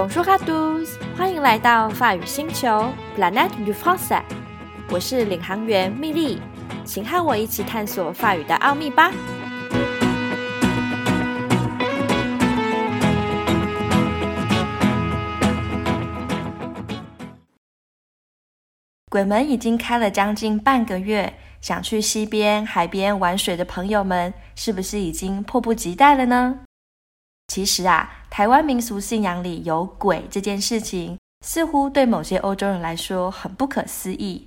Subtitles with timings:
[0.00, 4.22] Bonjour à tous，欢迎来到法语星球 Planet du Français。
[4.88, 6.40] 我是领航员蜜莉，
[6.86, 9.12] 请和我一起探索法语的奥秘吧。
[19.10, 26.60] 鬼门已经开了将近半个月，想去溪边、海边玩水的朋友们，是不是已经迫不及待了呢？
[27.50, 34.46] 其实啊，台湾民俗信仰里有鬼这件事情，似乎对某些欧洲人来说很不可思议。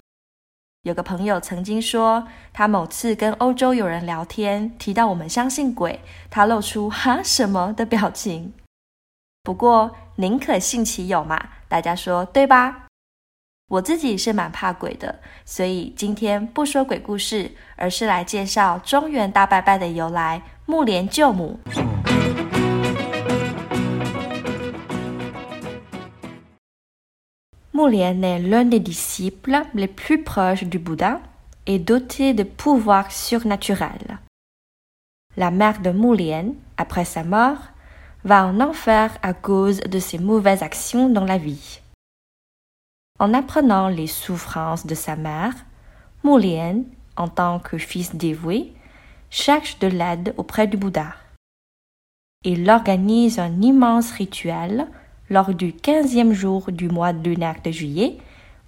[0.84, 8.54] 有个朋友曾经说，他某次跟欧洲友人聊天，提到我们相信鬼，他露出“哈什么”的表情。
[9.44, 12.88] 不过宁可信其有嘛，大家说对吧？
[13.68, 21.60] 我自己是蛮怕鬼的，所以今天不说鬼故事，而是来介绍中原大拜拜的由来——木莲救母。
[27.74, 31.20] Moulien est l'un des disciples les plus proches du Bouddha
[31.66, 34.20] et doté de pouvoirs surnaturels.
[35.38, 37.58] La mère de Moulien, après sa mort,
[38.24, 41.80] va en enfer à cause de ses mauvaises actions dans la vie.
[43.20, 45.54] En apprenant les souffrances de sa mère,
[46.24, 46.84] Moulien,
[47.18, 48.72] en tant que fils dévoué,
[49.32, 51.16] cherche de l'aide auprès du Bouddha.
[52.44, 54.88] Il organise un immense rituel
[55.31, 58.19] lors du quinzième jour du mois lunaire de juillet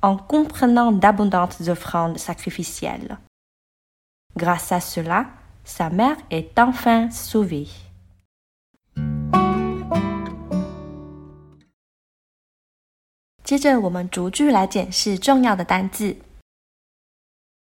[0.03, 3.19] en comprenant d'abondantes offrandes sacrificielles.
[4.37, 5.27] Grâce à cela,
[5.65, 7.69] sa mère est enfin sauvée.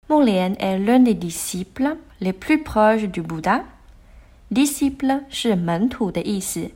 [0.08, 3.64] Moulien est l'un des disciples les plus proches du Bouddha.
[4.48, 6.70] Disciple 是门徒的意思。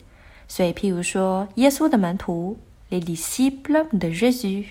[0.47, 2.57] 所以，譬如说，耶稣的门徒
[2.89, 4.67] ，les disciples de Jésus。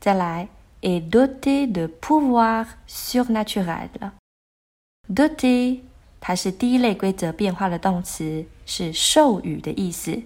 [0.00, 0.48] 再来
[0.80, 4.12] ，est doté de pouvoir surnaturel。
[5.08, 5.80] doté，
[6.20, 10.22] 它是第一类规则变化的动词，是授予的意思。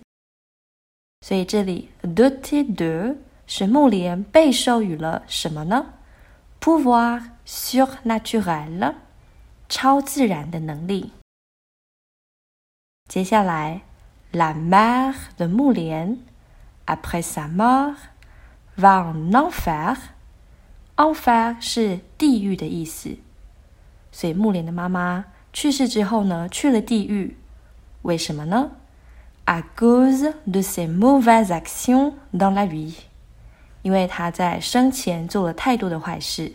[1.22, 5.94] 所以这里，doté de 是木莲被授予了什么呢
[6.60, 8.94] ？pouvoir surnaturel，
[9.68, 11.12] 超自然的能力。
[13.07, 13.81] 接下来，
[14.31, 16.17] la mère de Moulin
[16.85, 17.95] après sa mort
[18.77, 23.17] va en enfer。enfer 是地狱的意思，
[24.11, 27.37] 所以木莲的妈妈去世之后呢，去了地狱。
[28.03, 28.71] 为什么呢？
[29.45, 32.93] à cause de ses mauvaises actions dans la vie。
[33.81, 36.53] 因为她在生前做了太多的坏事。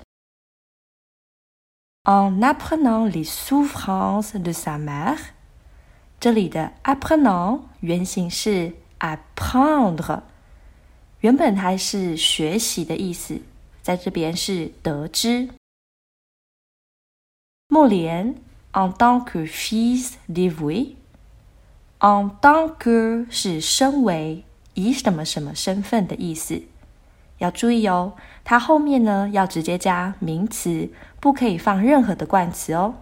[2.04, 5.18] en apprenant les souffrances de sa mère。
[6.19, 10.19] 这里的 apprendre 原型是 apprendre，
[11.21, 13.39] 原本它是学习的意思，
[13.81, 15.47] 在这边是得知。
[17.69, 18.35] 莫连
[18.73, 24.43] en tant que fils dévoué，en tant que 是身为
[24.73, 26.63] 以什么什么身份的意思，
[27.37, 30.89] 要注意哦，它后面呢要直接加名词，
[31.21, 32.95] 不可以放任何的冠词哦。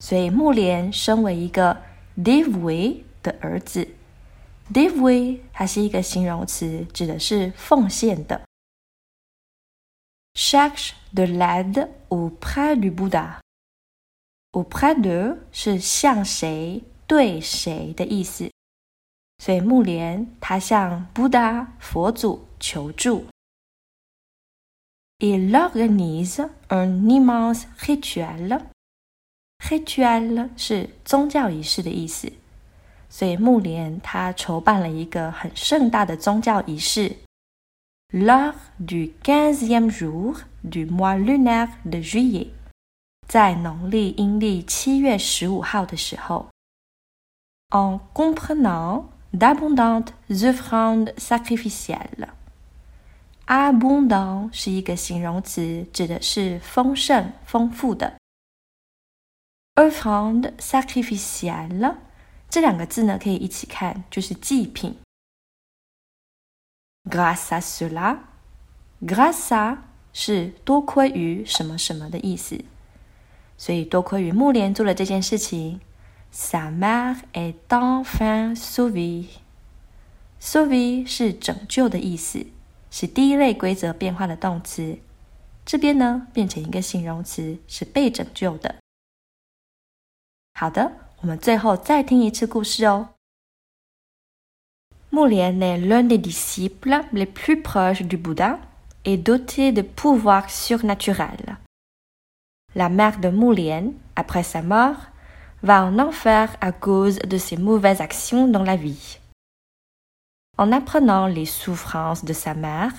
[0.00, 1.82] 所以木莲身为一个
[2.16, 3.88] devoué 的儿子
[4.72, 8.42] ，devoué 它是一个形容词，指的是奉献的。
[10.34, 13.40] cherche de l'aide auprès du Bouddha。
[14.52, 18.50] auprès de 是向谁对谁的意思，
[19.38, 23.26] 所以木莲他向 Buddha 佛祖求助。
[25.18, 28.62] Il organise un immense rituel。
[29.68, 32.32] Ritual 是宗教仪式的意思，
[33.10, 37.16] 所以木莲他筹办了一个很盛大的宗教仪式。
[38.10, 42.48] Lors du quinzième jour du mois lunaire de juillet，
[43.26, 46.48] 在农历阴历七月十五号的时候
[47.68, 52.28] ，en comprenant d'abondantes offrandes sacrificielles。
[53.46, 58.14] abondant 是一个形容词，指的是丰盛、丰富的。
[59.78, 61.94] Offrande sacrificielle
[62.50, 64.96] 这两个字呢，可以一起看，就是祭品。
[67.08, 69.78] grâce à cela，grâce à
[70.12, 72.64] 是多亏于什么什么的意思，
[73.56, 75.78] 所以多亏于木莲做了这件事情。
[76.32, 79.26] sa mère est enfin sauvée。
[80.40, 82.46] sauvé 是拯救的意思，
[82.90, 84.98] 是第一类规则变化的动词。
[85.64, 88.76] 这边呢，变成一个形容词，是被拯救的。
[90.63, 93.09] 好的，我们最后再听一次故事哦。
[95.11, 98.59] Moulien est l'un des disciples les plus proches du Bouddha
[99.03, 101.57] et doté de pouvoirs surnaturels.
[102.75, 104.95] La mère de Moulien, après sa mort,
[105.61, 109.19] va en enfer à cause de ses mauvaises actions dans la vie.
[110.57, 112.93] En apprenant les souffrances de sa mère,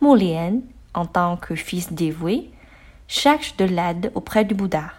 [0.00, 0.60] Moulien,
[0.94, 2.50] en tant que fils dévoué,
[3.08, 4.92] cherche de l'aide auprès du Bouddha.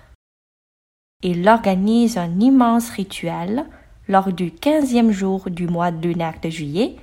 [1.22, 3.66] Il organise un immense rituel
[4.08, 6.98] lors du quinzième jour du mois lunaire de juillet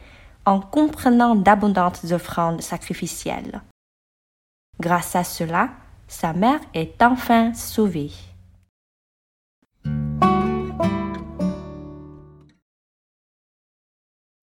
[0.45, 3.63] en comprenant d'abondantes offrandes sacrificielles.
[4.79, 5.71] Grâce à cela,
[6.09, 8.11] sa mère est enfin sauvée.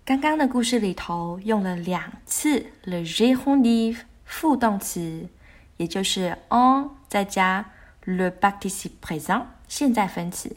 [0.06, 5.28] 刚刚的故事里头用了两次 le gérondif 副动词，
[5.76, 7.66] 也就是 on 再加
[8.06, 10.55] le participe présent 现在分词。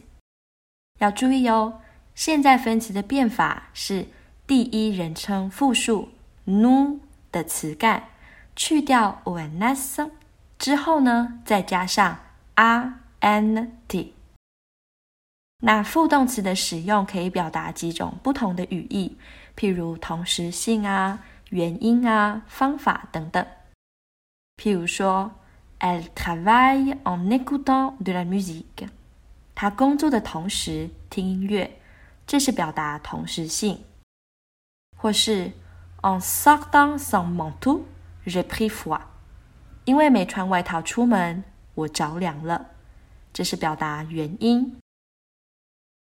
[1.00, 1.80] 要注意哦，
[2.16, 4.08] 现在分词的变法是
[4.46, 6.10] 第一人称复数
[6.46, 7.00] “nu”
[7.32, 8.10] 的词干
[8.58, 10.12] 去掉 ons
[10.60, 12.20] 之后呢，再加上
[12.56, 14.14] a n t。
[15.64, 19.18] 那副动词的使用可以表达几种不同的语义，
[19.56, 23.48] 譬如同时性啊、原因啊、方法等等。
[24.62, 25.32] 譬如说
[25.80, 28.90] ，Elle travaille en écoutant de la musique。
[29.56, 31.80] 他工作的同时听音乐，
[32.28, 33.86] 这是表达同时性。
[34.98, 35.54] 或是
[36.02, 39.02] ，En sortant sans manteau，j'ai pris froid。
[39.86, 41.44] 因为没穿外套出门，
[41.76, 42.72] 我着凉了，
[43.32, 44.78] 这是表达原因。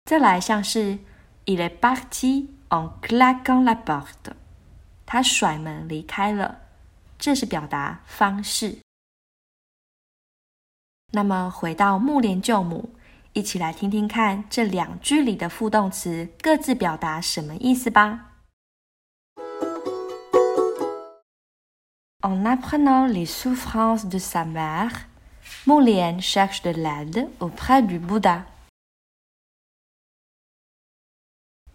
[0.05, 0.99] 再来像是
[1.45, 4.33] il est parti en claquant la porte，
[5.05, 6.61] 他甩门离开了，
[7.19, 8.79] 这是表达方式。
[11.11, 12.89] 那么回到木莲舅母，
[13.33, 18.25] 一起来听听看这两句里的副动词各自表达什么意思吧。
[22.21, 24.91] En apprenant les souffrances de sa mère,
[25.65, 28.43] Moulien cherche de l'aide auprès du Bouddha.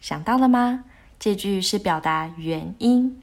[0.01, 0.85] 想到了吗？
[1.19, 3.23] 这句是表达原因，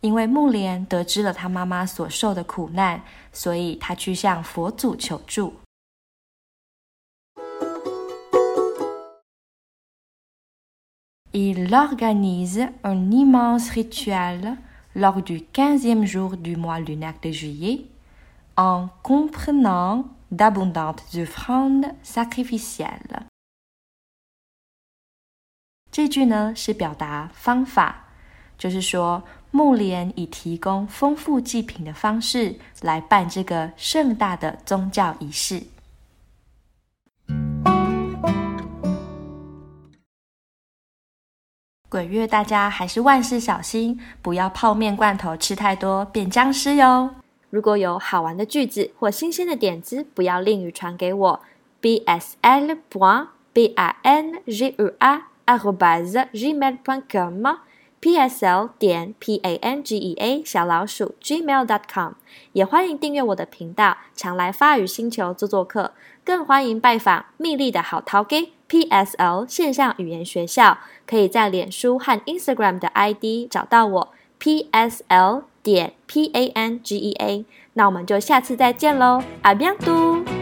[0.00, 3.02] 因为木莲得知了他妈妈所受的苦难，
[3.32, 5.56] 所以他去向佛祖求助。
[11.35, 14.57] Il organise un immense rituel
[14.93, 17.85] lors du quinzième jour du mois lunaire de juillet,
[18.57, 23.27] en comprenant d'abondantes offrandes sacrificielles.
[25.89, 28.07] 这句呢是表达方法，
[28.57, 35.63] 就是说木莲以提供丰富祭品的方式来办这个盛大的宗教仪式。
[41.88, 47.10] 鬼月大家还是万事小心，不要泡面罐头吃太多变僵尸哟。
[47.48, 51.40] 如果有好玩的句子或新鲜的点子，不要吝于传给我。
[51.80, 56.26] b s l point b i n g u a arrobase
[58.06, 62.12] p s l 点 p a n g e a 小老鼠 gmail dot com，
[62.52, 65.90] 也欢迎订阅我的频道，常来发语星球做做客，
[66.24, 79.52] 更欢迎拜访蜜莉的好淘 gay PSL 线上语言学校，可以在脸书和 Instagram 的 ID 找到我 PSL 点 p a n g e a，那我们就下次再见喽，阿
[79.52, 80.35] b 多。